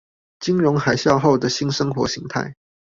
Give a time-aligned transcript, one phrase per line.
[0.39, 2.55] 金融海嘯後的新生活形態